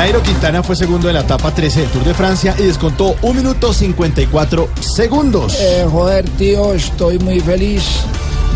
[0.00, 3.34] Nairo Quintana fue segundo en la etapa 13 del Tour de Francia y descontó 1
[3.34, 5.58] minuto 54 segundos.
[5.60, 7.84] Eh, joder, tío, estoy muy feliz.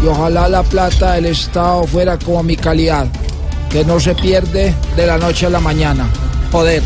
[0.03, 3.09] Y ojalá la plata del Estado fuera como mi calidad,
[3.69, 6.09] que no se pierde de la noche a la mañana.
[6.51, 6.83] Joder.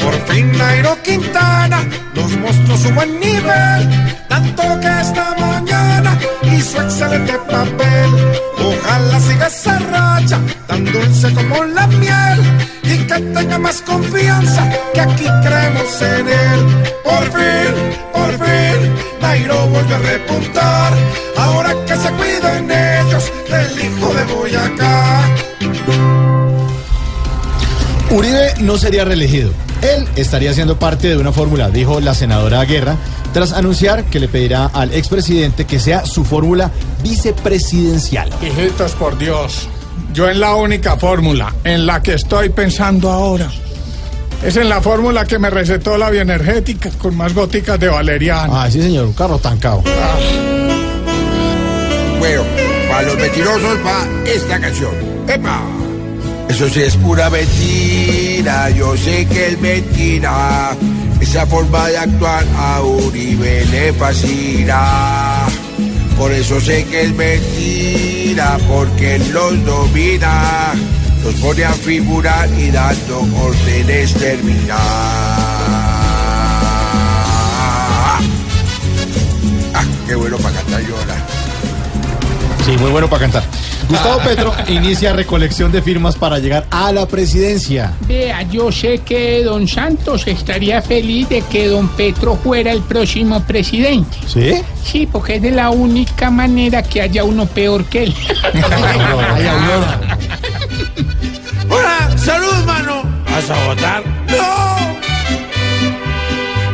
[0.00, 1.84] Por fin Nairo Quintana,
[2.14, 3.29] los monstruos suben nivel,
[10.84, 12.40] tan dulce como la miel,
[12.82, 16.66] y que tenga más confianza, que aquí creemos en él.
[17.04, 17.74] Por fin,
[18.12, 20.92] por fin, Nairo vuelve a repuntar,
[21.36, 25.28] ahora que se cuiden ellos del hijo de Boyacá.
[28.10, 29.52] Uribe no sería reelegido.
[29.82, 32.96] Él estaría siendo parte de una fórmula, dijo la senadora Guerra,
[33.32, 36.70] tras anunciar que le pedirá al expresidente que sea su fórmula
[37.02, 38.30] vicepresidencial.
[38.42, 39.68] Hijitos, por Dios,
[40.12, 43.50] yo en la única fórmula en la que estoy pensando ahora
[44.42, 48.62] es en la fórmula que me recetó la bioenergética con más góticas de valeriana.
[48.62, 49.82] Ah, sí, señor, un carro tancado.
[52.18, 52.42] Bueno,
[52.88, 54.92] para los mentirosos va esta canción.
[55.28, 55.60] ¡Epa!
[56.48, 60.76] Eso sí es pura mentira, yo sé que es mentira.
[61.20, 65.39] Esa forma de actuar a Uribe le fascina.
[66.20, 70.74] Por eso sé que es mentira, porque los domina.
[71.24, 74.76] Los pone a figurar y dando órdenes termina.
[79.72, 80.94] Ah, qué bueno para cantar yo.
[82.66, 83.44] Sí, muy bueno para cantar.
[83.90, 87.92] Gustavo Petro inicia recolección de firmas para llegar a la presidencia.
[88.06, 93.42] Vea, yo sé que don Santos estaría feliz de que don Petro fuera el próximo
[93.42, 94.16] presidente.
[94.28, 94.62] ¿Sí?
[94.84, 98.14] Sí, porque es de la única manera que haya uno peor que él.
[101.68, 103.02] Hola, salud, mano.
[103.28, 104.04] ¿Vas a votar?
[104.28, 105.00] ¡No!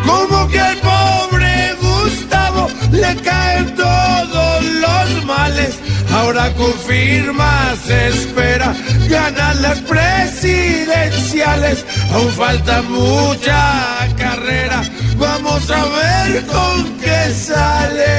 [0.05, 5.81] ¿Cómo que al pobre Gustavo le caen todos los males?
[6.16, 8.75] Ahora confirma, se espera
[9.09, 11.84] ganar las presidenciales.
[12.12, 14.82] Aún falta mucha carrera.
[15.19, 18.16] Vamos a ver con qué sale.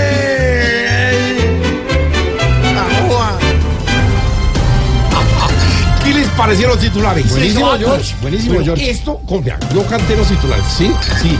[6.04, 7.30] ¿Qué les parecieron los titulares?
[7.30, 8.16] Buenísimo, George.
[8.22, 8.90] Buenísimo, George.
[8.92, 10.92] Esto, con- vea, yo canté los titulares, ¿sí?
[11.22, 11.38] Sí.